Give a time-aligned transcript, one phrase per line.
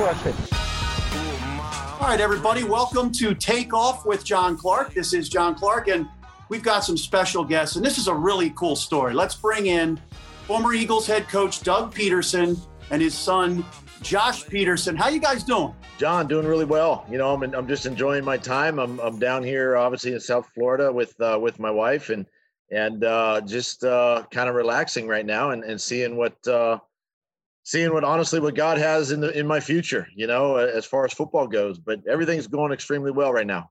[0.00, 0.34] Question.
[2.00, 4.94] All right, everybody, welcome to Take Off with John Clark.
[4.94, 6.08] This is John Clark, and
[6.48, 9.12] we've got some special guests, and this is a really cool story.
[9.12, 10.00] Let's bring in
[10.46, 12.58] former Eagles head coach Doug Pederson
[12.90, 13.62] and his son
[14.00, 14.96] Josh Pederson.
[14.96, 15.74] How you guys doing?
[15.98, 17.04] John, doing really well.
[17.10, 18.78] You know, I'm I'm just enjoying my time.
[18.78, 22.24] I'm I'm down here, obviously in South Florida with uh, with my wife, and
[22.70, 26.78] and uh, just uh, kind of relaxing right now, and and seeing what uh,
[27.64, 30.06] seeing what honestly what God has in the in my future.
[30.14, 33.70] You know, as far as football goes, but everything's going extremely well right now.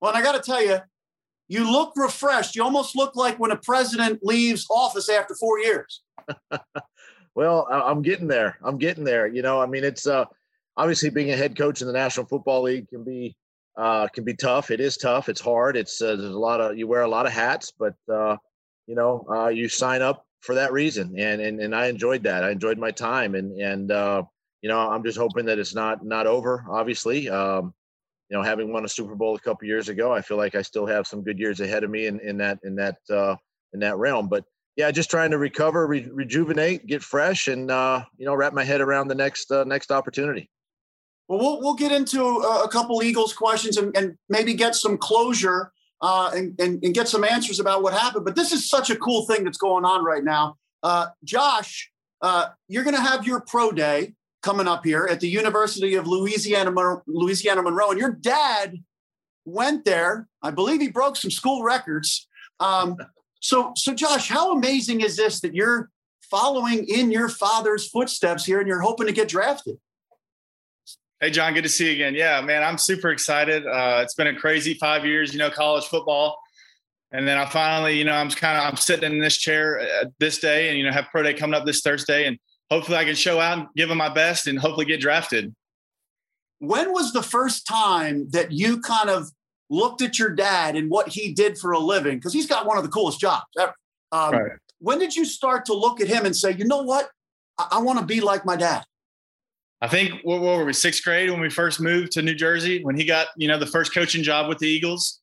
[0.00, 0.78] Well, and I got to tell you,
[1.48, 2.56] you look refreshed.
[2.56, 6.02] You almost look like when a president leaves office after four years.
[7.34, 8.58] well, I'm getting there.
[8.62, 9.26] I'm getting there.
[9.26, 10.24] You know, I mean, it's uh,
[10.76, 13.36] obviously being a head coach in the National Football League can be
[13.76, 14.70] uh, can be tough.
[14.70, 15.28] It is tough.
[15.28, 15.76] It's hard.
[15.76, 18.36] It's uh, there's a lot of you wear a lot of hats, but uh,
[18.86, 22.44] you know, uh, you sign up for that reason, and and and I enjoyed that.
[22.44, 24.22] I enjoyed my time, and and uh,
[24.60, 26.64] you know, I'm just hoping that it's not not over.
[26.70, 27.72] Obviously, um,
[28.28, 30.62] you know, having won a Super Bowl a couple years ago, I feel like I
[30.62, 33.36] still have some good years ahead of me in in that in that uh,
[33.72, 34.28] in that realm.
[34.28, 34.44] But
[34.76, 38.64] yeah, just trying to recover, re- rejuvenate, get fresh, and uh, you know, wrap my
[38.64, 40.50] head around the next uh, next opportunity.
[41.26, 44.98] Well, we'll, we'll get into a, a couple Eagles questions and, and maybe get some
[44.98, 48.24] closure uh, and, and, and get some answers about what happened.
[48.24, 50.56] But this is such a cool thing that's going on right now.
[50.82, 51.90] Uh, Josh,
[52.20, 56.06] uh, you're going to have your pro day coming up here at the University of
[56.06, 58.82] Louisiana, Louisiana Monroe, and your dad
[59.46, 60.28] went there.
[60.42, 62.28] I believe he broke some school records.
[62.60, 62.96] Um,
[63.40, 65.90] so, so Josh, how amazing is this that you're
[66.30, 69.78] following in your father's footsteps here, and you're hoping to get drafted?
[71.24, 72.14] Hey, John, good to see you again.
[72.14, 73.66] Yeah, man, I'm super excited.
[73.66, 76.38] Uh, it's been a crazy five years, you know, college football.
[77.12, 80.04] And then I finally, you know, I'm kind of I'm sitting in this chair uh,
[80.18, 82.38] this day, and you know, have pro day coming up this Thursday, and
[82.70, 85.54] hopefully I can show out and give them my best, and hopefully get drafted.
[86.58, 89.30] When was the first time that you kind of
[89.70, 92.18] looked at your dad and what he did for a living?
[92.18, 93.72] Because he's got one of the coolest jobs ever.
[94.12, 94.52] Um, Right.
[94.78, 97.08] When did you start to look at him and say, you know what,
[97.56, 98.84] I, I want to be like my dad?
[99.84, 102.82] I think what, what were we sixth grade when we first moved to New Jersey
[102.82, 105.20] when he got you know the first coaching job with the Eagles.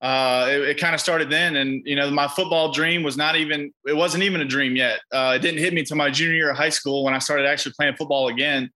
[0.00, 3.36] Uh, it, it kind of started then, and you know my football dream was not
[3.36, 5.00] even it wasn't even a dream yet.
[5.12, 7.44] Uh, it didn't hit me until my junior year of high school when I started
[7.44, 8.70] actually playing football again.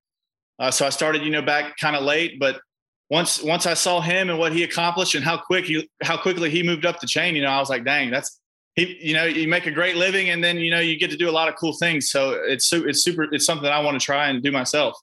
[0.58, 2.60] Uh, so I started you know back kind of late, but
[3.08, 6.50] once once I saw him and what he accomplished and how quick he how quickly
[6.50, 8.38] he moved up the chain, you know I was like, dang, that's
[8.74, 8.98] he.
[9.00, 11.30] You know you make a great living, and then you know you get to do
[11.30, 12.10] a lot of cool things.
[12.10, 13.22] So it's it's super.
[13.32, 15.00] It's something I want to try and do myself.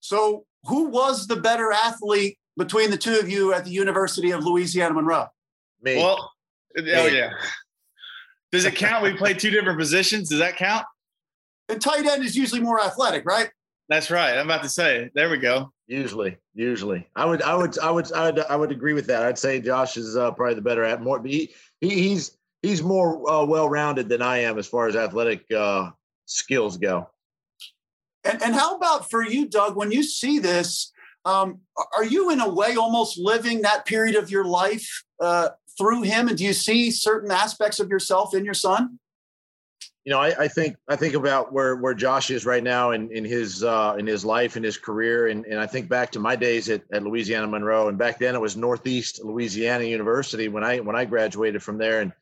[0.00, 4.44] So, who was the better athlete between the two of you at the University of
[4.44, 5.26] Louisiana Monroe?
[5.82, 6.30] Me, Well,
[6.76, 7.32] oh yeah.
[8.52, 9.02] Does it count?
[9.04, 10.28] We played two different positions.
[10.28, 10.84] Does that count?
[11.68, 13.48] And tight end is usually more athletic, right?
[13.88, 14.36] That's right.
[14.36, 15.10] I'm about to say.
[15.14, 15.72] There we go.
[15.86, 19.24] usually, usually, I would, I would, I would, I would, I would agree with that.
[19.24, 21.22] I'd say Josh is uh, probably the better at more.
[21.24, 25.90] He, he he's he's more uh, well-rounded than I am as far as athletic uh,
[26.26, 27.08] skills go.
[28.24, 30.92] And, and how about for you, Doug, when you see this,
[31.24, 31.60] um,
[31.96, 36.28] are you in a way almost living that period of your life uh, through him?
[36.28, 38.98] And do you see certain aspects of yourself in your son?
[40.04, 43.10] you know, I, I think I think about where where Josh is right now in
[43.12, 46.18] in his uh, in his life and his career, and and I think back to
[46.18, 50.64] my days at, at Louisiana Monroe, and back then it was Northeast Louisiana University when
[50.64, 52.12] I when I graduated from there, and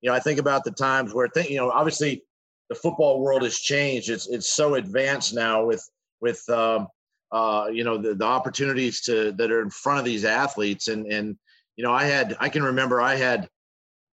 [0.00, 2.24] you know I think about the times where think you know obviously
[2.68, 4.10] the football world has changed.
[4.10, 5.88] It's it's so advanced now with
[6.20, 6.88] with um,
[7.32, 11.06] uh, you know the, the opportunities to that are in front of these athletes, and
[11.06, 11.36] and
[11.76, 13.48] you know I had I can remember I had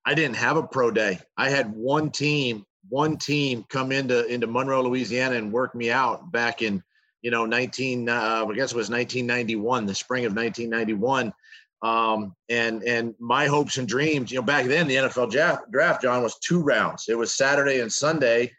[0.05, 1.19] I didn't have a pro day.
[1.37, 6.31] I had one team one team come into into Monroe, Louisiana, and work me out
[6.31, 6.83] back in
[7.21, 11.33] you know, 19, uh, I guess it was 1991, the spring of 1991.
[11.81, 16.01] Um, and and my hopes and dreams, you know, back then the NFL draft, draft,
[16.01, 17.05] John, was two rounds.
[17.07, 18.51] It was Saturday and Sunday,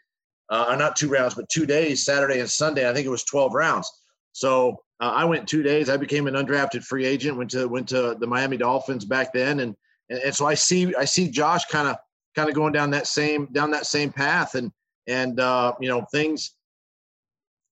[0.49, 2.89] uh, not two rounds, but two days, Saturday and Sunday.
[2.89, 3.91] I think it was 12 rounds.
[4.31, 5.89] So uh, I went two days.
[5.89, 7.37] I became an undrafted free agent.
[7.37, 9.75] Went to went to the Miami Dolphins back then, and
[10.09, 11.97] and, and so I see I see Josh kind of
[12.35, 14.71] kind of going down that same down that same path, and
[15.07, 16.51] and uh, you know things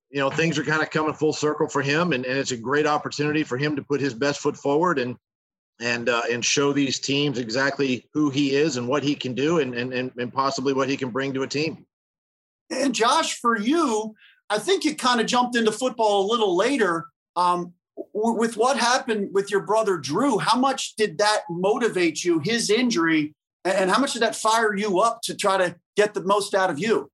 [0.10, 2.58] you know things are kind of coming full circle for him and, and it's a
[2.58, 5.16] great opportunity for him to put his best foot forward and
[5.80, 9.60] and uh, and show these teams exactly who he is and what he can do
[9.60, 11.86] and, and and possibly what he can bring to a team
[12.70, 14.14] and josh for you
[14.50, 17.06] i think you kind of jumped into football a little later
[17.36, 17.74] um,
[18.14, 22.70] w- with what happened with your brother drew how much did that motivate you his
[22.70, 23.34] injury
[23.66, 26.70] and how much did that fire you up to try to get the most out
[26.70, 27.10] of you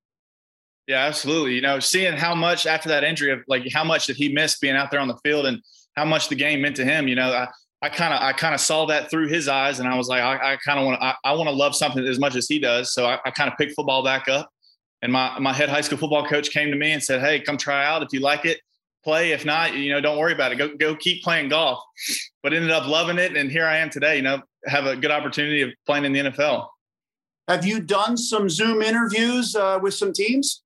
[0.87, 1.55] yeah, absolutely.
[1.55, 4.59] You know, seeing how much after that injury of like how much did he miss
[4.59, 5.61] being out there on the field and
[5.95, 7.07] how much the game meant to him.
[7.07, 7.47] You know, I,
[7.85, 10.23] I kind of I kind of saw that through his eyes, and I was like,
[10.23, 12.47] I, I kind of want to I, I want to love something as much as
[12.47, 12.91] he does.
[12.95, 14.49] So I, I kind of picked football back up,
[15.03, 17.57] and my my head high school football coach came to me and said, Hey, come
[17.57, 18.59] try out if you like it,
[19.03, 19.33] play.
[19.33, 20.55] If not, you know, don't worry about it.
[20.55, 21.79] Go go keep playing golf.
[22.41, 24.15] But ended up loving it, and here I am today.
[24.15, 26.67] You know, have a good opportunity of playing in the NFL.
[27.47, 30.63] Have you done some Zoom interviews uh, with some teams?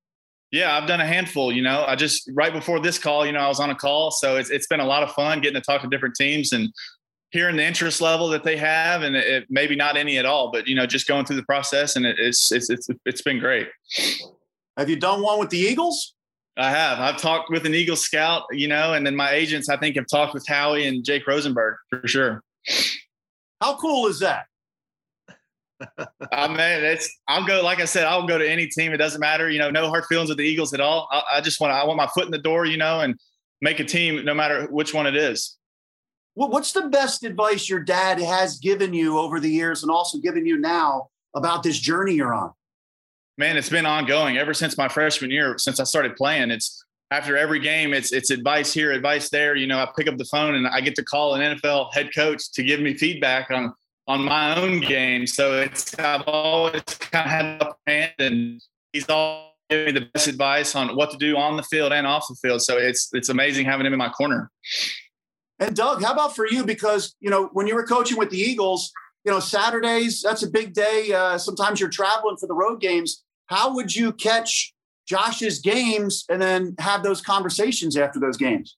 [0.51, 1.51] Yeah, I've done a handful.
[1.51, 4.09] You know, I just right before this call, you know, I was on a call,
[4.09, 6.73] so it's it's been a lot of fun getting to talk to different teams and
[7.31, 10.67] hearing the interest level that they have, and it, maybe not any at all, but
[10.67, 13.67] you know, just going through the process, and it, it's it's it's it's been great.
[14.77, 16.15] Have you done one with the Eagles?
[16.57, 16.99] I have.
[16.99, 20.07] I've talked with an Eagle scout, you know, and then my agents, I think, have
[20.07, 22.43] talked with Howie and Jake Rosenberg for sure.
[23.61, 24.45] How cool is that?
[26.33, 28.91] I mean, it's I'll go like I said, I'll go to any team.
[28.91, 31.07] It doesn't matter, you know, no hard feelings with the Eagles at all.
[31.11, 33.15] I, I just want I want my foot in the door, you know, and
[33.61, 35.57] make a team no matter which one it is.
[36.47, 40.45] What's the best advice your dad has given you over the years and also given
[40.45, 42.53] you now about this journey you're on?
[43.37, 46.51] Man, it's been ongoing ever since my freshman year, since I started playing.
[46.51, 46.81] It's
[47.11, 49.55] after every game, it's it's advice here, advice there.
[49.55, 52.11] You know, I pick up the phone and I get to call an NFL head
[52.15, 53.73] coach to give me feedback on
[54.07, 55.27] on my own game.
[55.27, 58.61] So it's I've always kind of had up hand, and
[58.93, 62.07] he's all giving me the best advice on what to do on the field and
[62.07, 62.61] off the field.
[62.61, 64.49] So it's it's amazing having him in my corner.
[65.59, 66.63] And Doug, how about for you?
[66.63, 68.91] Because you know when you were coaching with the Eagles,
[69.25, 71.11] you know Saturdays that's a big day.
[71.13, 73.23] Uh, sometimes you're traveling for the road games.
[73.47, 74.73] How would you catch
[75.07, 78.77] Josh's games and then have those conversations after those games?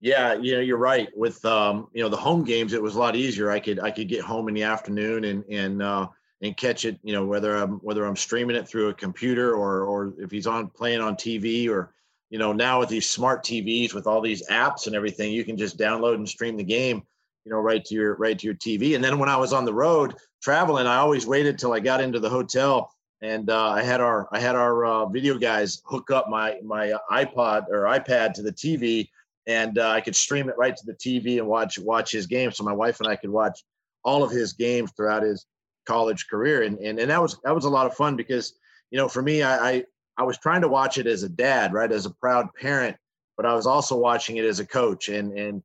[0.00, 1.08] Yeah, you know, you're right.
[1.16, 3.50] With um, you know, the home games, it was a lot easier.
[3.50, 6.08] I could I could get home in the afternoon and and uh,
[6.42, 6.98] and catch it.
[7.04, 10.48] You know, whether I'm whether I'm streaming it through a computer or or if he's
[10.48, 11.94] on playing on TV or
[12.32, 15.56] you know now with these smart TVs with all these apps and everything, you can
[15.56, 17.02] just download and stream the game.
[17.44, 18.94] You know, right to your right to your TV.
[18.94, 22.00] And then when I was on the road traveling, I always waited till I got
[22.00, 22.90] into the hotel
[23.20, 26.92] and uh, I had our I had our uh, video guys hook up my my
[27.10, 29.08] iPod or iPad to the TV
[29.46, 32.50] and uh, I could stream it right to the TV and watch watch his game.
[32.50, 33.62] So my wife and I could watch
[34.04, 35.46] all of his games throughout his
[35.86, 38.54] college career, and and and that was that was a lot of fun because
[38.90, 39.84] you know for me I I,
[40.22, 42.96] I was trying to watch it as a dad, right, as a proud parent,
[43.36, 45.64] but I was also watching it as a coach, and and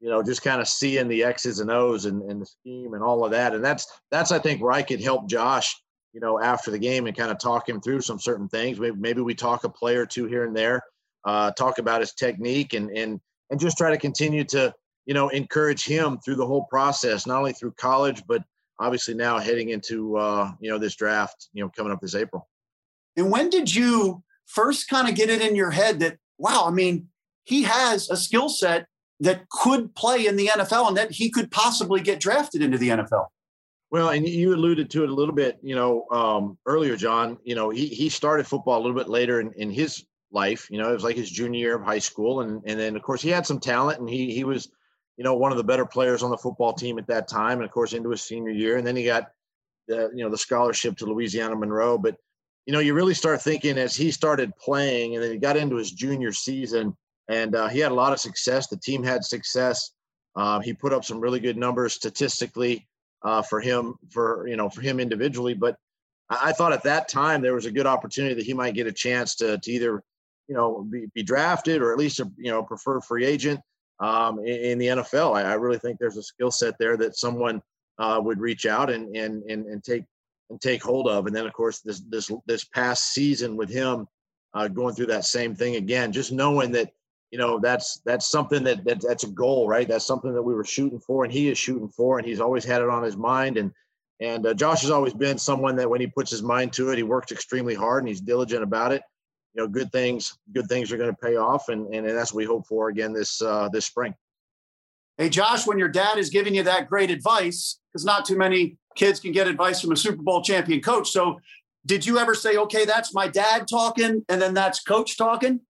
[0.00, 3.02] you know just kind of seeing the X's and O's and, and the scheme and
[3.04, 5.80] all of that, and that's that's I think where I could help Josh.
[6.12, 8.80] You know, after the game, and kind of talk him through some certain things.
[8.80, 10.82] Maybe, maybe we talk a play or two here and there,
[11.24, 14.74] uh, talk about his technique and and and just try to continue to
[15.06, 18.42] you know encourage him through the whole process, not only through college but
[18.80, 22.48] obviously now heading into uh, you know this draft, you know coming up this April.
[23.16, 26.70] And when did you first kind of get it in your head that wow, I
[26.70, 27.08] mean,
[27.44, 28.86] he has a skill set
[29.20, 32.88] that could play in the NFL and that he could possibly get drafted into the
[32.88, 33.26] NFL?
[33.90, 37.38] Well, and you alluded to it a little bit, you know, um, earlier, John.
[37.44, 40.66] You know, he he started football a little bit later in, in his life.
[40.70, 43.02] You know, it was like his junior year of high school, and and then of
[43.02, 44.70] course he had some talent, and he he was,
[45.18, 47.64] you know, one of the better players on the football team at that time, and
[47.66, 49.30] of course into his senior year, and then he got
[49.88, 51.98] the you know the scholarship to Louisiana Monroe.
[51.98, 52.16] But
[52.66, 55.76] you know, you really start thinking as he started playing, and then he got into
[55.76, 56.96] his junior season,
[57.28, 58.68] and uh, he had a lot of success.
[58.68, 59.92] The team had success.
[60.36, 62.86] Uh, he put up some really good numbers statistically
[63.22, 65.76] uh, for him, for you know, for him individually, but.
[66.30, 68.92] I thought at that time there was a good opportunity that he might get a
[68.92, 70.02] chance to, to either
[70.48, 73.60] you know, be, be drafted or at least a you know preferred free agent
[74.00, 75.36] um, in, in, the NFL.
[75.36, 77.62] I, I, really think there's a skill set there that someone
[77.98, 80.04] uh, would reach out and, and and and take
[80.50, 81.26] and take hold of.
[81.26, 84.06] And then of course this this this past season with him
[84.54, 86.90] uh, going through that same thing again, just knowing that
[87.32, 89.88] you know, that's that's something that, that that's a goal, right?
[89.88, 92.62] That's something that we were shooting for, and he is shooting for, and he's always
[92.62, 93.56] had it on his mind.
[93.56, 93.72] And
[94.20, 96.98] and uh, Josh has always been someone that when he puts his mind to it,
[96.98, 99.02] he works extremely hard and he's diligent about it.
[99.54, 102.38] You know, good things, good things are going to pay off, and, and that's what
[102.38, 104.14] we hope for again this uh, this spring.
[105.16, 108.76] Hey, Josh, when your dad is giving you that great advice, because not too many
[108.94, 111.10] kids can get advice from a Super Bowl champion coach.
[111.10, 111.40] So,
[111.84, 115.60] did you ever say, "Okay, that's my dad talking," and then that's coach talking?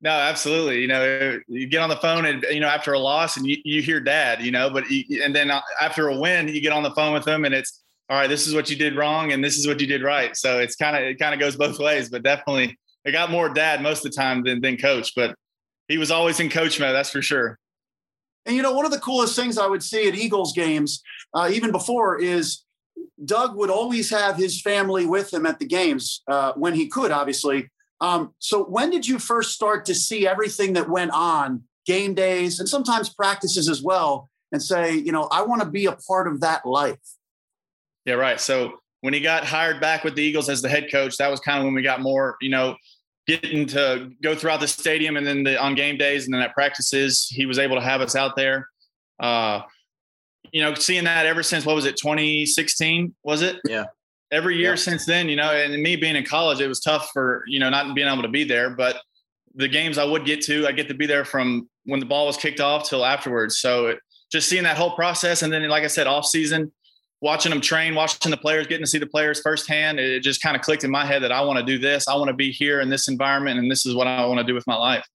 [0.00, 0.82] No, absolutely.
[0.82, 3.56] You know, you get on the phone and you know after a loss and you,
[3.64, 5.50] you hear dad, you know, but you, and then
[5.80, 8.28] after a win, you get on the phone with them and it's all right.
[8.28, 10.36] This is what you did wrong and this is what you did right.
[10.36, 12.10] So it's kind of it kind of goes both ways.
[12.10, 15.14] But definitely, it got more dad most of the time than than coach.
[15.16, 15.34] But
[15.88, 17.58] he was always in coach mode, that's for sure.
[18.46, 21.02] And you know, one of the coolest things I would see at Eagles games,
[21.34, 22.64] uh, even before, is
[23.24, 27.10] Doug would always have his family with him at the games uh, when he could,
[27.10, 27.70] obviously.
[28.00, 32.60] Um, so when did you first start to see everything that went on, game days
[32.60, 36.28] and sometimes practices as well, and say, you know, I want to be a part
[36.28, 36.98] of that life?
[38.04, 38.40] Yeah, right.
[38.40, 41.40] So when he got hired back with the Eagles as the head coach, that was
[41.40, 42.76] kind of when we got more, you know,
[43.26, 46.54] getting to go throughout the stadium and then the, on game days and then at
[46.54, 48.68] practices, he was able to have us out there.
[49.18, 49.62] Uh,
[50.52, 53.14] you know, seeing that ever since what was it, 2016?
[53.24, 53.58] Was it?
[53.66, 53.86] Yeah
[54.30, 57.44] every year since then, you know, and me being in college, it was tough for,
[57.46, 59.00] you know, not being able to be there, but
[59.54, 62.26] the games I would get to, I get to be there from when the ball
[62.26, 63.58] was kicked off till afterwards.
[63.58, 63.98] So it,
[64.30, 65.42] just seeing that whole process.
[65.42, 66.72] And then, like I said, off season,
[67.20, 70.56] watching them train, watching the players, getting to see the players firsthand, it just kind
[70.56, 72.08] of clicked in my head that I want to do this.
[72.08, 74.44] I want to be here in this environment, and this is what I want to
[74.44, 75.06] do with my life.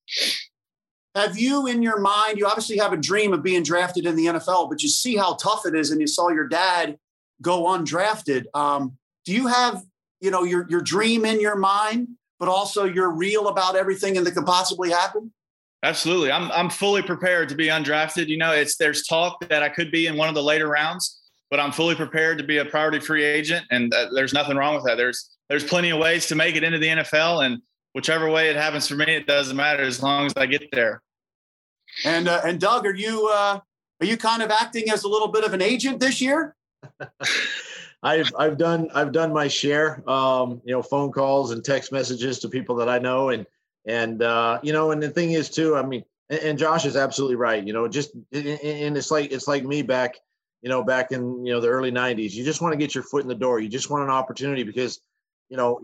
[1.13, 4.27] Have you in your mind, you obviously have a dream of being drafted in the
[4.27, 6.97] NFL, but you see how tough it is, and you saw your dad
[7.41, 8.45] go undrafted.
[8.53, 9.83] Um, do you have
[10.19, 12.07] you know your your dream in your mind
[12.39, 15.31] but also you're real about everything and that could possibly happen
[15.83, 19.69] absolutely i'm i'm fully prepared to be undrafted you know it's there's talk that i
[19.69, 21.20] could be in one of the later rounds
[21.51, 24.73] but i'm fully prepared to be a priority free agent and uh, there's nothing wrong
[24.73, 27.61] with that there's there's plenty of ways to make it into the nfl and
[27.93, 31.03] whichever way it happens for me it doesn't matter as long as i get there
[32.05, 33.59] and uh, and doug are you uh
[33.99, 36.55] are you kind of acting as a little bit of an agent this year
[38.03, 42.39] I've I've done I've done my share, um, you know, phone calls and text messages
[42.39, 43.45] to people that I know, and
[43.85, 46.95] and uh, you know, and the thing is too, I mean, and, and Josh is
[46.95, 47.65] absolutely right.
[47.65, 50.15] You know, just and it's like it's like me back,
[50.61, 52.33] you know, back in you know the early '90s.
[52.33, 53.59] You just want to get your foot in the door.
[53.59, 54.99] You just want an opportunity because,
[55.49, 55.81] you know,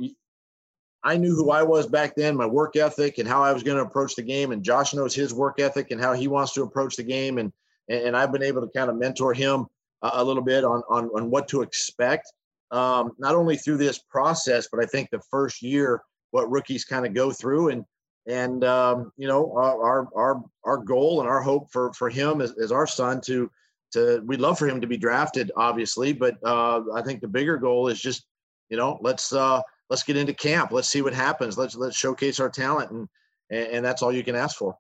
[1.04, 3.78] I knew who I was back then, my work ethic, and how I was going
[3.78, 4.52] to approach the game.
[4.52, 7.52] And Josh knows his work ethic and how he wants to approach the game, and
[7.90, 9.68] and I've been able to kind of mentor him
[10.02, 12.32] a little bit on, on, on what to expect,
[12.72, 17.06] um, not only through this process, but I think the first year, what rookies kind
[17.06, 17.70] of go through.
[17.70, 17.86] And,
[18.28, 22.52] and um, you know, our, our, our goal and our hope for, for him is,
[22.58, 23.50] is our son to,
[23.94, 27.58] to, we'd love for him to be drafted, obviously, but uh, I think the bigger
[27.58, 28.26] goal is just,
[28.70, 30.72] you know, let's, uh, let's get into camp.
[30.72, 31.58] Let's see what happens.
[31.58, 32.92] Let's, let's showcase our talent.
[32.92, 33.08] And,
[33.50, 34.78] and that's all you can ask for.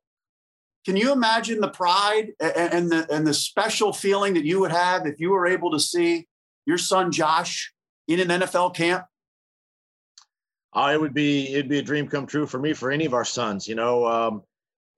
[0.88, 5.06] Can you imagine the pride and the and the special feeling that you would have
[5.06, 6.26] if you were able to see
[6.66, 7.74] your son Josh
[8.08, 9.04] in an NFL camp?
[10.72, 13.14] Uh, it would be it'd be a dream come true for me for any of
[13.14, 13.68] our sons.
[13.68, 14.44] You know, um,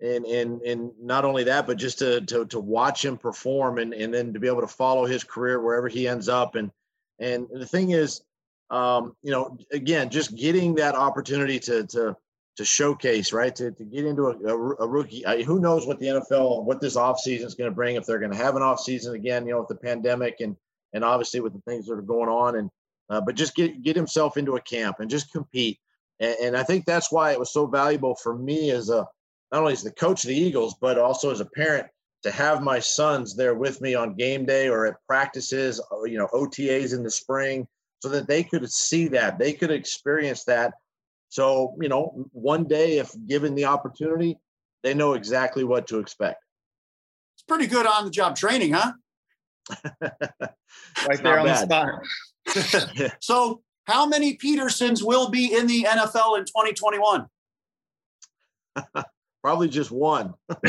[0.01, 3.93] and and and not only that, but just to to to watch him perform and
[3.93, 6.55] and then to be able to follow his career wherever he ends up.
[6.55, 6.71] And
[7.19, 8.21] and the thing is,
[8.69, 12.15] um, you know, again, just getting that opportunity to to
[12.59, 13.55] to showcase, right?
[13.55, 14.53] To, to get into a,
[14.83, 15.25] a, rookie.
[15.25, 18.19] I, who knows what the NFL, what this offseason is going to bring, if they're
[18.19, 20.57] going to have an offseason again, you know, with the pandemic and
[20.91, 22.57] and obviously with the things that are going on.
[22.57, 22.69] And
[23.09, 25.79] uh, but just get get himself into a camp and just compete.
[26.19, 29.07] And, and, I think that's why it was so valuable for me as a
[29.51, 31.87] not only as the coach of the Eagles, but also as a parent
[32.23, 36.17] to have my sons there with me on game day or at practices, uh, you
[36.17, 37.67] know, OTAs in the spring,
[37.99, 40.73] so that they could see that, they could experience that
[41.29, 44.37] so, you know, one day, if given the opportunity,
[44.83, 46.43] they know exactly what to expect.
[47.35, 48.93] It's pretty good on the job training, huh?
[50.01, 51.69] right there on bad.
[52.45, 52.61] the
[52.95, 53.11] spot.
[53.21, 57.27] so, how many Pedersons will be in the NFL in 2021?
[59.41, 60.33] Probably just one.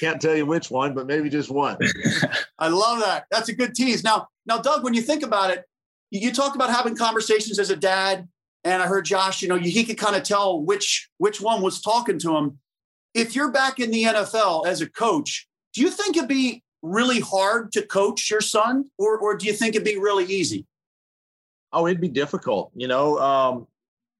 [0.00, 1.76] Can't tell you which one, but maybe just one.
[2.58, 3.26] I love that.
[3.30, 4.02] That's a good tease.
[4.02, 5.64] Now, now, Doug, when you think about it,
[6.10, 8.28] you talk about having conversations as a dad
[8.64, 11.80] and I heard Josh, you know, he could kind of tell which which one was
[11.80, 12.58] talking to him.
[13.14, 17.20] If you're back in the NFL as a coach, do you think it'd be really
[17.20, 20.66] hard to coach your son, or or do you think it'd be really easy?
[21.72, 22.70] Oh, it'd be difficult.
[22.74, 23.66] You know, um,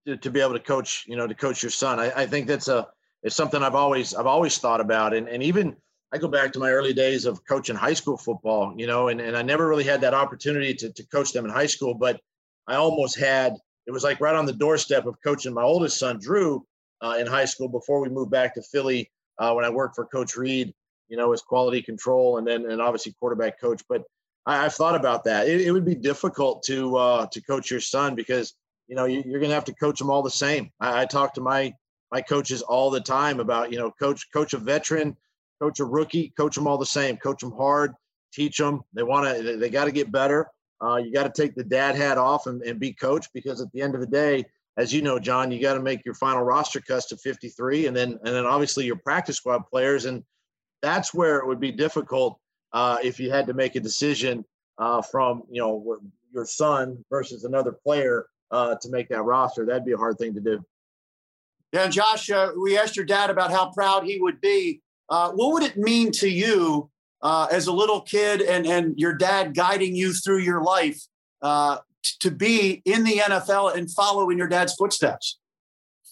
[0.09, 2.00] to, to be able to coach, you know, to coach your son.
[2.00, 2.88] I, I think that's a
[3.23, 5.77] it's something I've always I've always thought about, and and even
[6.12, 9.21] I go back to my early days of coaching high school football, you know, and,
[9.21, 12.19] and I never really had that opportunity to, to coach them in high school, but
[12.67, 16.19] I almost had, it was like right on the doorstep of coaching my oldest son,
[16.19, 16.65] Drew,
[17.03, 20.07] uh, in high school before we moved back to Philly uh, when I worked for
[20.07, 20.73] Coach Reid,
[21.09, 23.83] you know, as quality control and then, and obviously quarterback coach.
[23.87, 24.03] But
[24.47, 25.47] I, have thought about that.
[25.47, 28.55] It, it, would be difficult to, uh, to coach your son because,
[28.88, 30.71] you know, you, are going to have to coach them all the same.
[30.80, 31.75] I, I talk to my,
[32.11, 35.16] my coaches all the time about, you know, coach, coach a veteran,
[35.61, 37.95] coach a rookie, coach them all the same, coach them hard,
[38.33, 38.83] teach them.
[38.95, 40.49] They want to, they got to get better.
[40.80, 43.71] Uh, you got to take the dad hat off and, and be coach because at
[43.73, 44.45] the end of the day,
[44.78, 47.97] as you know, John, you got to make your final roster cuts to 53, and
[47.97, 50.23] then and then obviously your practice squad players, and
[50.83, 52.38] that's where it would be difficult
[52.73, 54.45] uh, if you had to make a decision
[54.78, 55.99] uh, from you know
[56.33, 59.64] your son versus another player uh, to make that roster.
[59.64, 60.64] That'd be a hard thing to do.
[61.73, 65.31] Yeah, and Josh, uh, we asked your dad about how proud he would be uh,
[65.33, 66.90] what would it mean to you
[67.23, 71.00] uh, as a little kid and, and your dad guiding you through your life
[71.43, 75.38] uh, t- to be in the NFL and follow in your dad's footsteps?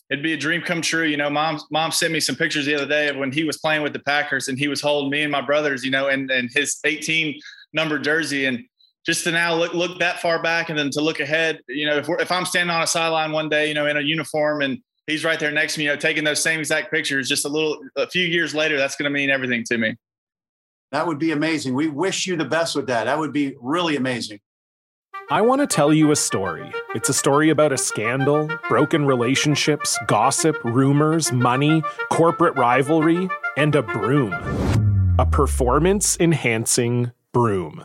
[0.08, 1.04] It'd be a dream come true.
[1.04, 3.58] You know, mom, mom sent me some pictures the other day of when he was
[3.58, 6.30] playing with the Packers and he was holding me and my brothers, you know, and,
[6.30, 7.38] and his 18
[7.72, 8.46] number jersey.
[8.46, 8.64] And
[9.06, 11.96] just to now look, look that far back and then to look ahead, you know,
[11.96, 14.78] if, if I'm standing on a sideline one day, you know, in a uniform and
[15.06, 17.28] he's right there next to me, you know, taking those same exact pictures.
[17.28, 19.94] Just a little, a few years later, that's going to mean everything to me.
[20.90, 21.74] That would be amazing.
[21.74, 23.04] We wish you the best with that.
[23.04, 24.40] That would be really amazing.
[25.30, 26.70] I want to tell you a story.
[26.94, 33.82] It's a story about a scandal, broken relationships, gossip, rumors, money, corporate rivalry, and a
[33.82, 34.32] broom.
[35.18, 37.84] A performance enhancing broom.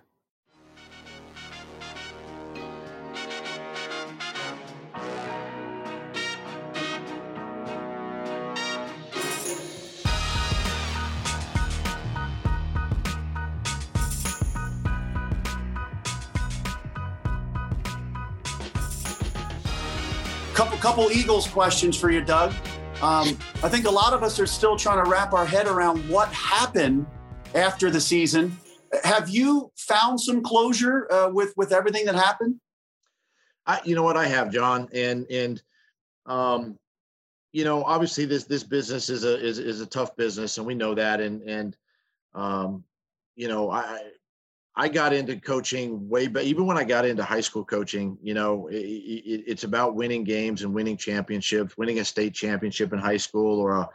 [20.81, 22.51] Couple Eagles questions for you, Doug.
[23.03, 25.97] Um, I think a lot of us are still trying to wrap our head around
[26.09, 27.05] what happened
[27.53, 28.57] after the season.
[29.03, 32.59] Have you found some closure uh, with with everything that happened?
[33.67, 35.61] I, you know what I have, John, and and
[36.25, 36.79] um,
[37.51, 40.73] you know, obviously this this business is a is is a tough business, and we
[40.73, 41.77] know that, and and
[42.33, 42.83] um,
[43.35, 43.99] you know, I
[44.81, 48.33] I got into coaching way back, even when I got into high school coaching, you
[48.33, 52.97] know, it, it, it's about winning games and winning championships, winning a state championship in
[52.97, 53.89] high school or a,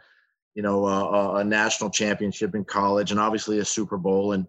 [0.55, 4.47] you know, a, a national championship in college and obviously a Super Bowl and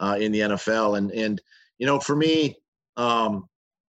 [0.00, 0.96] uh, in the NFL.
[0.96, 1.42] And, and,
[1.76, 2.56] you know, for me,
[2.96, 3.46] um,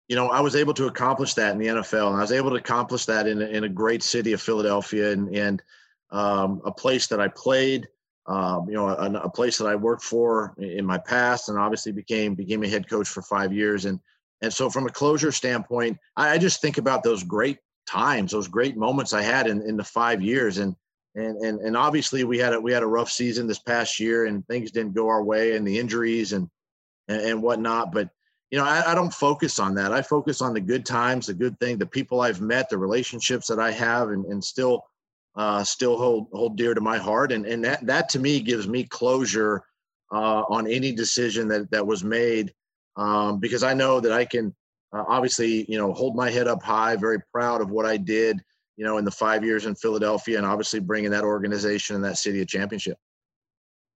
[0.10, 2.49] you know, I was able to accomplish that in the NFL and I was able
[2.49, 5.63] to accomplish that in, in a great city of Philadelphia and, and
[6.12, 7.88] um, a place that I played,
[8.27, 11.91] um, you know, a, a, place that I worked for in my past, and obviously
[11.91, 13.85] became became a head coach for five years.
[13.85, 13.99] And
[14.41, 18.47] and so, from a closure standpoint, I, I just think about those great times, those
[18.47, 20.57] great moments I had in, in the five years.
[20.57, 20.75] And
[21.13, 24.25] and and and obviously, we had a we had a rough season this past year,
[24.25, 26.49] and things didn't go our way, and the injuries and
[27.07, 27.91] and, and whatnot.
[27.91, 28.09] But
[28.49, 29.93] you know, I, I don't focus on that.
[29.93, 33.45] I focus on the good times, the good thing, the people I've met, the relationships
[33.47, 34.83] that I have, and and still
[35.36, 38.67] uh, still hold hold dear to my heart, and and that that to me gives
[38.67, 39.63] me closure
[40.12, 42.54] uh, on any decision that that was made,
[42.95, 44.56] um, because I know that I can
[44.93, 48.41] uh, obviously you know hold my head up high, very proud of what I did,
[48.78, 52.17] you know, in the five years in Philadelphia, and obviously bringing that organization and that
[52.17, 52.98] city a championship.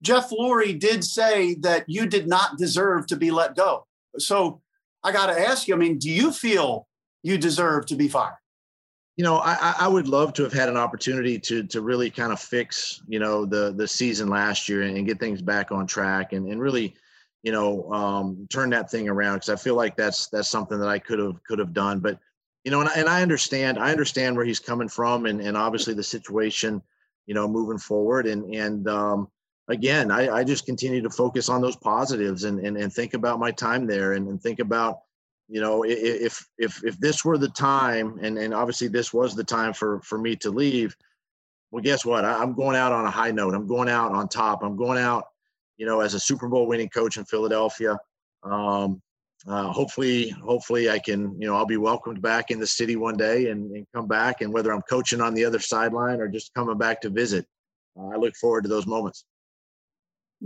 [0.02, 3.86] Jeff Lurie did say that you did not deserve to be let go.
[4.18, 4.62] So
[5.02, 6.86] I got to ask you, I mean, do you feel
[7.22, 8.36] you deserve to be fired?
[9.20, 12.32] You know, I, I would love to have had an opportunity to to really kind
[12.32, 16.32] of fix, you know, the the season last year and, get things back on track
[16.32, 16.94] and, and really,
[17.42, 20.88] you know, um, turn that thing around because I feel like that's that's something that
[20.88, 22.00] I could have could have done.
[22.00, 22.18] But
[22.64, 25.92] you know, and, and I understand, I understand where he's coming from, and and obviously
[25.92, 26.80] the situation,
[27.26, 29.28] you know, moving forward, and and um,
[29.68, 33.38] again, I, I just continue to focus on those positives and and, and think about
[33.38, 35.00] my time there, and, and think about,
[35.50, 39.42] you know, if if if this were the time, and and obviously this was the
[39.42, 40.94] time for for me to leave.
[41.72, 42.24] Well, guess what?
[42.24, 43.54] I'm going out on a high note.
[43.54, 44.62] I'm going out on top.
[44.62, 45.24] I'm going out,
[45.76, 47.98] you know, as a Super Bowl winning coach in Philadelphia.
[48.44, 49.02] Um,
[49.48, 53.16] uh, hopefully, hopefully I can, you know, I'll be welcomed back in the city one
[53.16, 54.42] day and, and come back.
[54.42, 57.46] And whether I'm coaching on the other sideline or just coming back to visit,
[57.98, 59.24] uh, I look forward to those moments.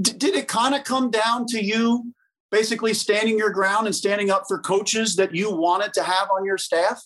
[0.01, 2.15] D- did it kind of come down to you
[2.55, 6.45] basically standing your ground and standing up for coaches that you wanted to have on
[6.45, 7.03] your staff?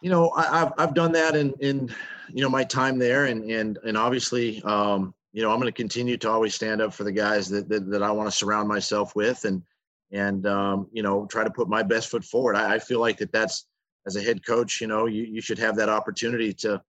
[0.00, 1.94] You know, I, have I've done that in in
[2.28, 5.82] you know my time there, and and and obviously, um, you know, I'm going to
[5.84, 8.68] continue to always stand up for the guys that that, that I want to surround
[8.68, 9.62] myself with, and
[10.10, 12.56] and um, you know try to put my best foot forward.
[12.56, 13.66] I, I, feel like that that's
[14.08, 16.82] as a head coach, you know, you, you should have that opportunity to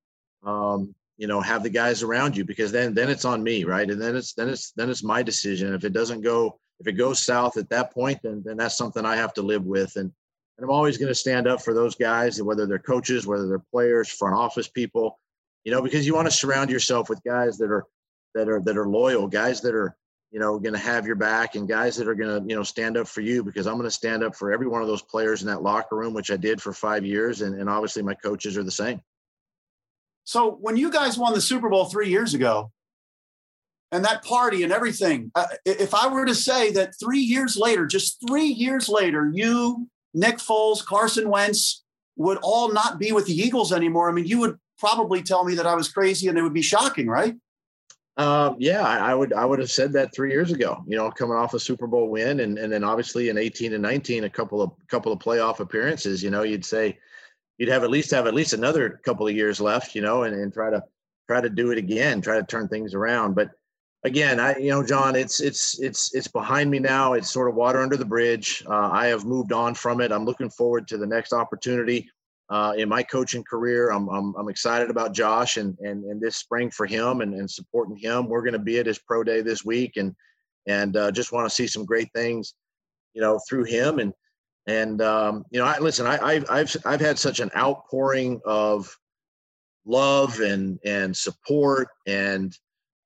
[0.44, 3.88] um, you know have the guys around you because then then it's on me, right?
[3.88, 5.76] And then it's then it's then it's my decision.
[5.76, 9.06] If it doesn't go if it goes south at that point, then then that's something
[9.06, 9.96] I have to live with.
[9.96, 10.12] And
[10.58, 13.64] and I'm always going to stand up for those guys, whether they're coaches, whether they're
[13.72, 15.18] players, front office people,
[15.64, 17.86] you know, because you want to surround yourself with guys that are
[18.36, 19.96] that are that are loyal, guys that are
[20.32, 22.64] you know, going to have your back and guys that are going to, you know,
[22.64, 25.04] stand up for you because I'm going to stand up for every one of those
[25.04, 27.44] players in that locker room, which I did for five years.
[27.44, 29.00] And, and obviously my coaches are the same.
[30.24, 32.72] So when you guys won the Super Bowl three years ago
[33.94, 37.86] and that party and everything, uh, if I were to say that three years later,
[37.86, 41.84] just three years later, you, Nick Foles, Carson Wentz
[42.16, 45.54] would all not be with the Eagles anymore, I mean, you would probably tell me
[45.56, 47.36] that I was crazy and it would be shocking, right?
[48.18, 50.84] Um, yeah, I, would I would have said that three years ago.
[50.88, 53.82] You know, coming off a Super Bowl win, and and then obviously in eighteen and
[53.82, 56.22] nineteen, a couple of couple of playoff appearances.
[56.22, 57.00] You know, you'd say
[57.58, 59.96] you'd have at least have at least another couple of years left.
[59.96, 60.84] You know, and, and try to
[61.28, 63.34] try to do it again, try to turn things around.
[63.34, 63.50] But
[64.04, 67.14] again, I you know, John, it's it's it's it's behind me now.
[67.14, 68.64] It's sort of water under the bridge.
[68.68, 70.12] Uh, I have moved on from it.
[70.12, 72.10] I'm looking forward to the next opportunity
[72.50, 73.92] uh, in my coaching career.
[73.92, 77.50] I'm, I'm, I'm, excited about Josh and, and, and this spring for him and, and
[77.50, 78.28] supporting him.
[78.28, 80.14] We're going to be at his pro day this week and,
[80.68, 82.54] and uh, just want to see some great things,
[83.14, 84.00] you know, through him.
[84.00, 84.14] And,
[84.68, 88.96] and, um, you know, I listen, I, I've, I've, I've had such an outpouring of
[89.86, 92.56] love and, and support and,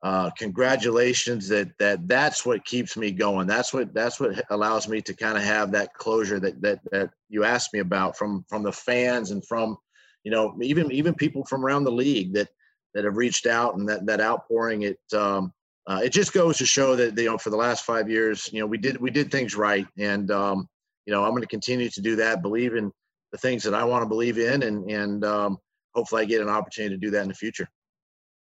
[0.03, 3.47] uh, congratulations that that that's what keeps me going.
[3.47, 7.09] That's what that's what allows me to kind of have that closure that that that
[7.29, 9.77] you asked me about from from the fans and from
[10.23, 12.49] you know even even people from around the league that
[12.93, 14.83] that have reached out and that that outpouring.
[14.83, 15.51] It um,
[15.87, 18.59] uh, it just goes to show that you know for the last five years you
[18.59, 19.87] know we did we did things right.
[19.97, 20.69] And um,
[21.07, 22.91] you know i'm going to continue to do that believe in
[23.31, 25.57] the things that i want to believe in and and um,
[25.95, 27.67] hopefully i get an opportunity to do that in the future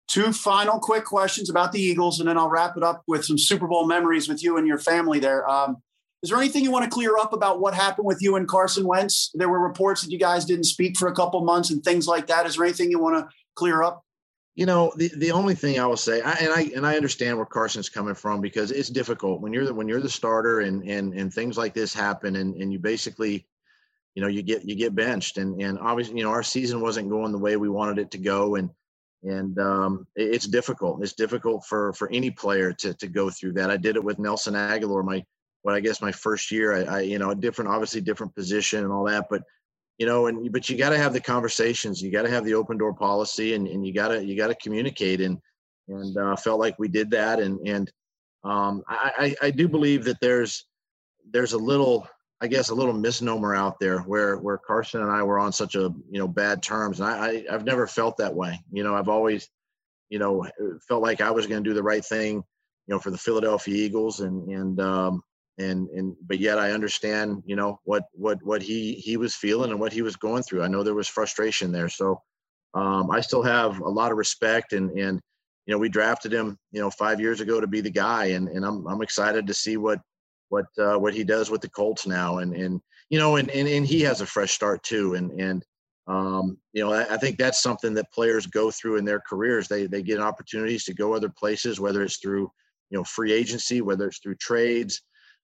[0.07, 3.37] Two final quick questions about the Eagles, and then I'll wrap it up with some
[3.37, 5.47] Super Bowl memories with you and your family there.
[5.49, 5.81] Um,
[6.23, 8.87] is there anything you want to clear up about what happened with you and Carson
[8.87, 9.31] Wentz?
[9.33, 12.27] There were reports that you guys didn't speak for a couple months and things like
[12.27, 12.45] that.
[12.45, 14.03] Is there anything you want to clear up?
[14.55, 17.37] You know, the, the only thing I will say, I, and I and I understand
[17.37, 20.81] where Carson's coming from because it's difficult when you're the when you're the starter and
[20.89, 23.45] and and things like this happen and and you basically,
[24.15, 27.09] you know, you get you get benched and and obviously you know our season wasn't
[27.09, 28.71] going the way we wanted it to go and
[29.29, 31.01] and um, it's difficult.
[31.03, 33.69] It's difficult for for any player to to go through that.
[33.69, 35.23] I did it with Nelson Agholor, my
[35.61, 36.73] what I guess my first year.
[36.73, 39.43] I, I you know a different, obviously different position and all that, but
[39.97, 42.01] you know, and but you got to have the conversations.
[42.01, 44.47] You got to have the open door policy, and and you got to you got
[44.47, 45.21] to communicate.
[45.21, 45.39] And
[45.89, 47.39] and uh, felt like we did that.
[47.39, 47.91] And and
[48.43, 50.65] um, I I do believe that there's
[51.31, 52.07] there's a little
[52.39, 55.75] I guess a little misnomer out there where where Carson and I were on such
[55.75, 58.59] a you know bad terms, and I, I have never felt that way.
[58.71, 59.49] You know, I've always
[60.09, 60.45] you know
[60.87, 62.43] felt like I was going to do the right thing, you
[62.93, 65.23] know, for the Philadelphia Eagles, and and um,
[65.57, 69.71] and and but yet I understand you know what what what he he was feeling
[69.71, 70.63] and what he was going through.
[70.63, 72.21] I know there was frustration there, so
[72.75, 75.19] um, I still have a lot of respect and and
[75.65, 78.47] you know we drafted him you know five years ago to be the guy, and
[78.47, 79.99] and I'm I'm excited to see what
[80.49, 83.67] what uh, what he does with the Colts now, and and you know, and and,
[83.67, 85.65] and he has a fresh start too, and and
[86.07, 89.67] um, you know, I, I, think that's something that players go through in their careers.
[89.67, 92.49] They they get opportunities to go other places, whether it's through
[92.89, 95.01] you know free agency, whether it's through trades.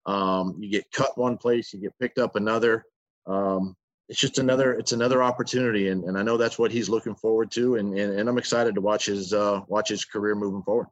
[0.06, 2.84] Um, you get cut one place, you get picked up another.
[3.26, 3.76] Um,
[4.10, 7.52] it's just another it's another opportunity, and, and I know that's what he's looking forward
[7.52, 10.88] to, and and, and I'm excited to watch his uh, watch his career moving forward.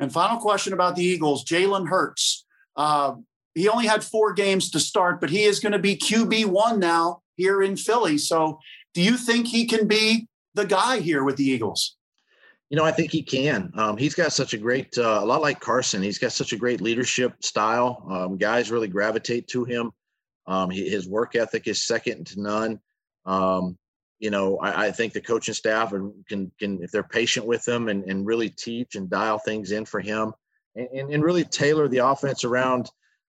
[0.00, 2.44] And final question about the Eagles: Jalen Hurts.
[2.76, 3.16] Uh,
[3.54, 6.80] he only had four games to start, but he is going to be QB one
[6.80, 8.18] now here in Philly.
[8.18, 8.58] So,
[8.94, 11.96] do you think he can be the guy here with the Eagles?
[12.70, 13.70] You know, I think he can.
[13.76, 16.02] Um, he's got such a great, uh, a lot like Carson.
[16.02, 18.04] He's got such a great leadership style.
[18.10, 19.92] Um, guys really gravitate to him.
[20.46, 22.80] Um, he, his work ethic is second to none.
[23.26, 23.78] Um,
[24.18, 25.92] you know, I, I, think the coaching staff
[26.28, 29.84] can can if they're patient with him and, and really teach and dial things in
[29.84, 30.32] for him,
[30.76, 32.90] and, and, really tailor the offense around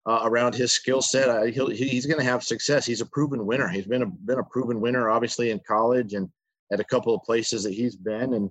[0.07, 1.29] uh, around his skill set.
[1.29, 2.87] Uh, he's going to have success.
[2.87, 3.69] He's a proven winner.
[3.69, 6.29] He's been a been a proven winner, obviously in college and
[6.73, 8.51] at a couple of places that he's been, and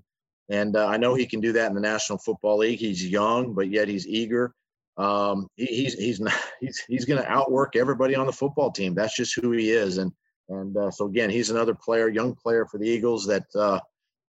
[0.49, 2.79] and uh, I know he can do that in the National Football League.
[2.79, 4.53] He's young, but yet he's eager.
[4.97, 8.93] Um, he, he's he's not, he's he's going to outwork everybody on the football team.
[8.93, 10.11] That's just who he is, and
[10.49, 13.79] and uh, so again, he's another player, young player for the Eagles that uh,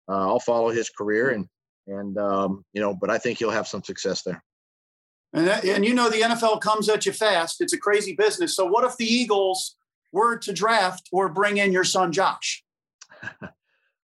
[0.10, 1.48] uh, I'll follow his career and
[1.88, 4.44] and um, you know, but I think he'll have some success there.
[5.34, 7.62] And that, and you know the NFL comes at you fast.
[7.62, 8.56] It's a crazy business.
[8.56, 9.76] So what if the Eagles
[10.12, 12.64] were to draft or bring in your son Josh?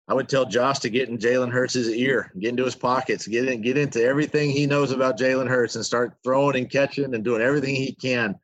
[0.07, 3.47] I would tell Josh to get in Jalen Hurts' ear, get into his pockets, get
[3.47, 7.23] in, get into everything he knows about Jalen Hurts, and start throwing and catching and
[7.23, 8.35] doing everything he can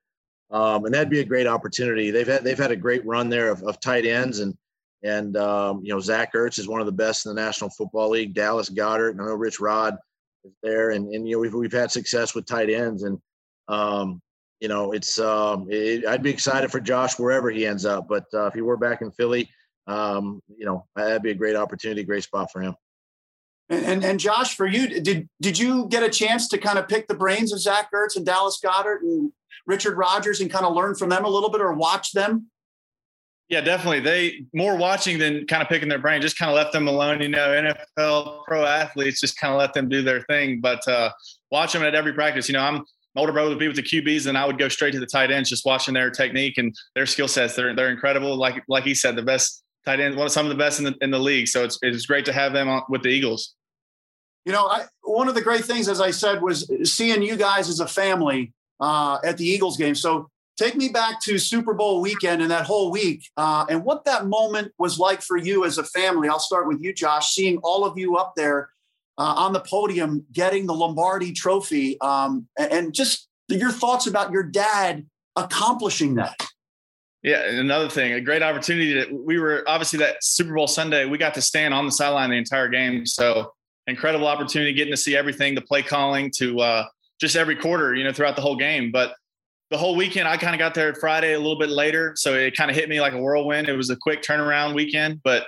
[0.52, 2.12] um, and that'd be a great opportunity.
[2.12, 4.56] They've had they've had a great run there of, of tight ends, and
[5.02, 8.10] and um, you know Zach Ertz is one of the best in the National Football
[8.10, 8.34] League.
[8.34, 9.96] Dallas Goedert, I know Rich Rod
[10.44, 13.20] is there, and and you know we've we've had success with tight ends, and
[13.68, 14.22] um,
[14.60, 18.26] you know it's um, it, I'd be excited for Josh wherever he ends up, but
[18.34, 19.50] uh, if he were back in Philly,
[19.88, 22.76] um, you know that'd be a great opportunity, great spot for him.
[23.70, 26.88] And, and, and Josh, for you, did did you get a chance to kind of
[26.88, 29.32] pick the brains of Zach Ertz and Dallas Goedert and
[29.66, 32.48] Richard Rodgers and kind of learn from them a little bit or watch them?
[33.52, 34.00] Yeah, definitely.
[34.00, 36.22] They more watching than kind of picking their brain.
[36.22, 37.22] Just kind of left them alone.
[37.22, 40.62] You know, NFL pro athletes just kind of let them do their thing.
[40.62, 41.12] But uh,
[41.52, 42.48] watch them at every practice.
[42.48, 44.70] You know, I'm my older brother would be with the QBs, and I would go
[44.70, 47.54] straight to the tight ends, just watching their technique and their skill sets.
[47.54, 48.38] They're they're incredible.
[48.38, 50.86] Like like he said, the best tight end, one of some of the best in
[50.86, 51.50] the in the league.
[51.50, 53.56] So it's it's great to have them on, with the Eagles.
[54.46, 57.68] You know, I, one of the great things, as I said, was seeing you guys
[57.68, 59.94] as a family uh, at the Eagles game.
[59.94, 60.30] So
[60.62, 64.28] take me back to Super Bowl weekend and that whole week uh, and what that
[64.28, 66.30] moment was like for you as a family.
[66.30, 68.70] I'll start with you, Josh, seeing all of you up there
[69.18, 74.44] uh, on the podium getting the Lombardi trophy um, and just your thoughts about your
[74.44, 76.40] dad accomplishing that.
[77.24, 81.18] Yeah, another thing, a great opportunity that we were obviously that Super Bowl Sunday, we
[81.18, 83.06] got to stand on the sideline the entire game.
[83.06, 83.54] So
[83.88, 86.86] incredible opportunity getting to see everything, the play calling to uh,
[87.20, 88.92] just every quarter, you know, throughout the whole game.
[88.92, 89.14] But
[89.72, 92.14] the whole weekend, I kind of got there Friday a little bit later.
[92.18, 93.70] So it kind of hit me like a whirlwind.
[93.70, 95.48] It was a quick turnaround weekend, but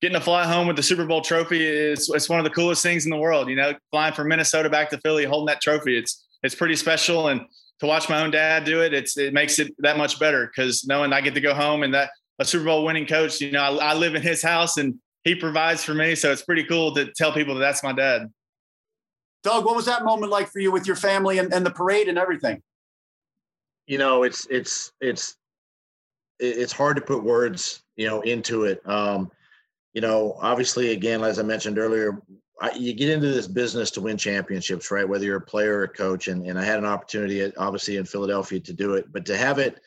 [0.00, 2.84] getting to fly home with the Super Bowl trophy is it's one of the coolest
[2.84, 3.48] things in the world.
[3.48, 7.28] You know, flying from Minnesota back to Philly, holding that trophy, it's it's pretty special.
[7.28, 7.40] And
[7.80, 10.84] to watch my own dad do it, it's it makes it that much better because
[10.84, 13.60] knowing I get to go home and that a Super Bowl winning coach, you know,
[13.60, 16.94] I, I live in his house and he provides for me, so it's pretty cool
[16.94, 18.30] to tell people that that's my dad.
[19.42, 22.08] Doug, what was that moment like for you with your family and, and the parade
[22.08, 22.62] and everything?
[23.86, 25.36] You know, it's it's it's
[26.38, 28.80] it's hard to put words, you know, into it.
[28.88, 29.30] Um,
[29.92, 32.20] you know, obviously, again, as I mentioned earlier,
[32.60, 35.08] I, you get into this business to win championships, right?
[35.08, 37.96] Whether you're a player or a coach, and and I had an opportunity, at, obviously,
[37.96, 39.80] in Philadelphia to do it, but to have it,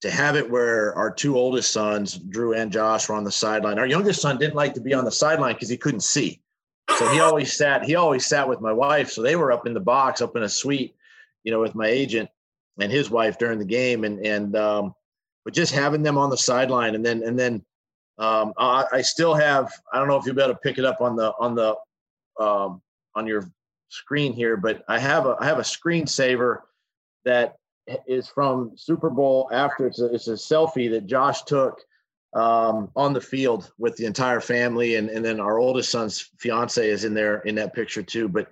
[0.00, 3.78] to have it where our two oldest sons, Drew and Josh, were on the sideline.
[3.78, 6.40] Our youngest son didn't like to be on the sideline because he couldn't see.
[6.98, 9.10] So he always sat, he always sat with my wife.
[9.10, 10.94] So they were up in the box, up in a suite,
[11.44, 12.28] you know, with my agent
[12.80, 14.04] and his wife during the game.
[14.04, 14.94] And, and, um,
[15.44, 17.64] but just having them on the sideline and then, and then,
[18.18, 20.84] um, I, I still have, I don't know if you'll be able to pick it
[20.84, 21.74] up on the, on the,
[22.40, 22.80] um,
[23.14, 23.50] on your
[23.88, 26.60] screen here, but I have a, I have a screensaver
[27.24, 27.56] that
[28.06, 31.80] is from Super Bowl after it's a, it's a selfie that Josh took
[32.34, 36.88] um, on the field with the entire family, and and then our oldest son's fiance
[36.88, 38.28] is in there in that picture too.
[38.28, 38.48] But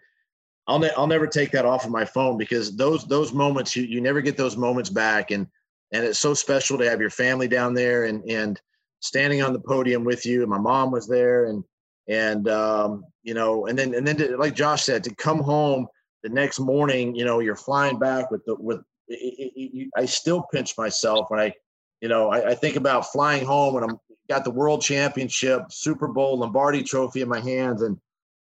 [0.70, 3.83] I'll ne- I'll never take that off of my phone because those those moments you
[3.83, 5.48] you never get those moments back, and
[5.92, 8.61] and it's so special to have your family down there and and
[9.00, 10.42] standing on the podium with you.
[10.42, 11.64] And my mom was there, and
[12.09, 15.88] and um, you know, and then and then to, like Josh said, to come home
[16.22, 18.80] the next morning, you know, you're flying back with the with.
[19.09, 21.52] It, it, it, I still pinch myself when I
[22.00, 26.09] you know, I, I, think about flying home and I'm got the world championship, Super
[26.09, 27.83] Bowl, Lombardi trophy in my hands.
[27.83, 27.98] And,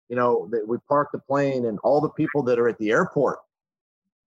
[0.10, 2.92] you know, that we park the plane and all the people that are at the
[2.92, 3.40] airport,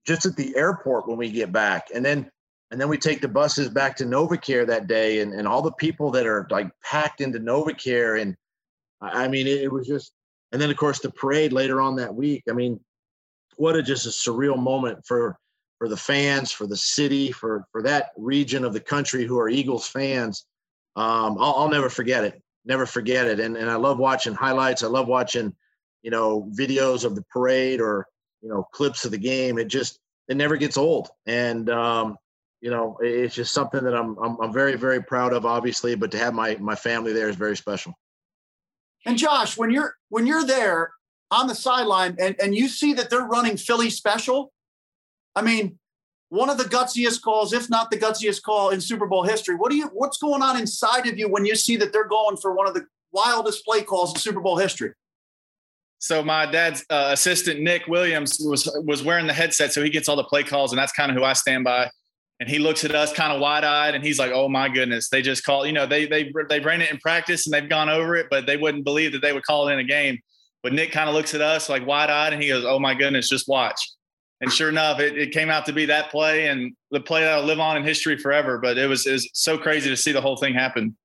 [0.07, 1.89] just at the airport when we get back.
[1.95, 2.31] And then,
[2.71, 5.73] and then we take the buses back to NovaCare that day and, and all the
[5.73, 8.21] people that are like packed into NovaCare.
[8.21, 8.37] And
[9.01, 10.13] I mean, it, it was just,
[10.53, 12.45] and then of course the parade later on that week.
[12.49, 12.81] I mean,
[13.57, 15.37] what a just a surreal moment for
[15.79, 19.49] for the fans, for the city, for for that region of the country who are
[19.49, 20.47] Eagles fans.
[20.97, 22.43] um, I'll, I'll, never forget it.
[22.65, 23.41] Never forget it.
[23.41, 24.83] And and I love watching highlights.
[24.83, 25.55] I love watching,
[26.03, 28.07] you know, videos of the parade or
[28.43, 29.59] you know clips of the game.
[29.59, 31.09] It just it never gets old.
[31.27, 32.17] And um,
[32.61, 35.95] you know, it's just something that I'm, I'm I'm very very proud of, obviously.
[35.95, 37.95] But to have my my family there is very special.
[39.07, 40.93] And Josh, when you're when you're there
[41.31, 44.53] on the sideline and, and you see that they're running Philly special,
[45.37, 45.79] I mean,
[46.29, 49.57] one of the gutsiest calls, if not the gutsiest call in Super Bowl history.
[49.57, 52.37] What do you what's going on inside of you when you see that they're going
[52.37, 54.93] for one of the wildest play calls in Super Bowl history?
[56.01, 60.09] So my dad's uh, assistant Nick Williams was was wearing the headset, so he gets
[60.09, 61.91] all the play calls, and that's kind of who I stand by.
[62.41, 65.11] And he looks at us kind of wide eyed, and he's like, "Oh my goodness,
[65.11, 65.67] they just call.
[65.67, 68.47] You know, they they they ran it in practice, and they've gone over it, but
[68.47, 70.19] they wouldn't believe that they would call it in a game."
[70.63, 72.95] But Nick kind of looks at us like wide eyed, and he goes, "Oh my
[72.95, 73.81] goodness, just watch."
[74.41, 77.45] and sure enough, it, it, came out to be that play and the play that'll
[77.45, 78.59] live on in history forever.
[78.59, 80.97] But it was, it was so crazy to see the whole thing happen.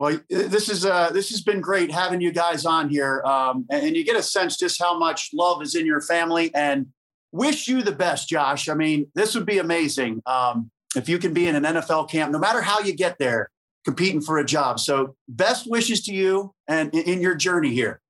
[0.00, 3.96] Well, this is uh, this has been great having you guys on here, um, and
[3.96, 6.52] you get a sense just how much love is in your family.
[6.54, 6.88] And
[7.32, 8.68] wish you the best, Josh.
[8.68, 12.32] I mean, this would be amazing um, if you can be in an NFL camp,
[12.32, 13.50] no matter how you get there,
[13.84, 14.80] competing for a job.
[14.80, 18.00] So, best wishes to you and in your journey here.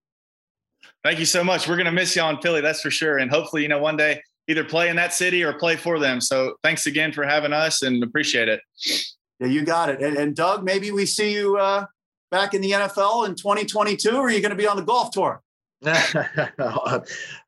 [1.02, 1.68] Thank you so much.
[1.68, 3.18] We're going to miss you on Philly, that's for sure.
[3.18, 6.20] And hopefully, you know, one day either play in that city or play for them.
[6.20, 8.60] So thanks again for having us and appreciate it.
[9.44, 10.02] Yeah, you got it.
[10.02, 11.86] And, and Doug, maybe we see you uh,
[12.30, 15.10] back in the NFL in 2022, or are you going to be on the golf
[15.10, 15.42] tour?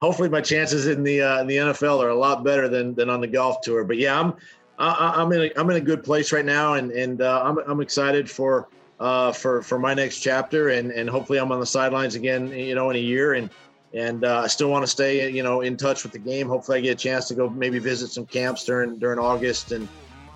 [0.02, 3.08] Hopefully, my chances in the uh, in the NFL are a lot better than than
[3.08, 3.82] on the golf tour.
[3.84, 4.34] But yeah, I'm
[4.78, 7.58] I, am in a, I'm in a good place right now, and and uh, I'm
[7.66, 8.68] I'm excited for
[9.00, 12.74] uh, for for my next chapter, and and hopefully I'm on the sidelines again, you
[12.74, 13.48] know, in a year, and
[13.94, 16.48] and uh, I still want to stay, you know, in touch with the game.
[16.48, 19.88] Hopefully, I get a chance to go maybe visit some camps during during August, and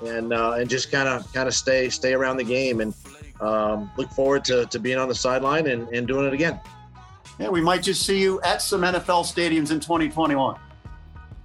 [0.07, 2.95] and uh, and just kind of kind of stay stay around the game, and
[3.41, 6.61] um, look forward to to being on the sideline and and doing it again.
[7.39, 10.59] Yeah, we might just see you at some NFL stadiums in 2021.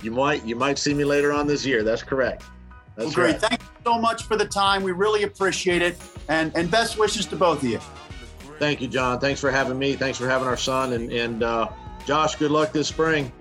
[0.02, 1.84] You might you might see me later on this year.
[1.84, 2.44] That's correct.
[2.96, 3.32] That's well, great.
[3.34, 3.42] Right.
[3.42, 4.84] Thank you so much for the time.
[4.84, 5.98] We really appreciate it.
[6.30, 7.80] And, and best wishes to both of you.
[8.58, 9.20] Thank you, John.
[9.20, 9.96] Thanks for having me.
[9.96, 10.94] Thanks for having our son.
[10.94, 11.70] And, and uh,
[12.06, 13.32] Josh, good luck this spring.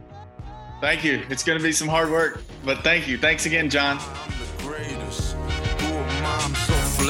[0.81, 1.23] Thank you.
[1.31, 3.17] It's going to be some hard work, but thank you.
[3.17, 3.99] Thanks again, John.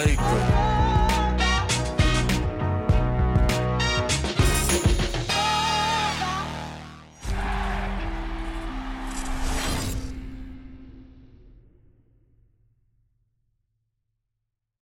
[0.05, 0.74] Laker.